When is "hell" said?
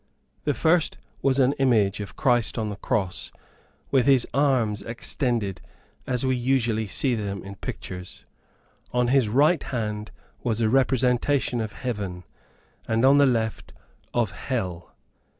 14.31-14.95